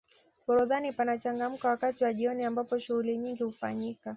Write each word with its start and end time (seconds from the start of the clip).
forodhani 0.45 0.91
panachangamka 0.91 1.69
wakati 1.69 2.03
wa 2.03 2.13
jioni 2.13 2.43
ambapo 2.43 2.79
shughuli 2.79 3.17
nyingi 3.17 3.43
hufanyika 3.43 4.09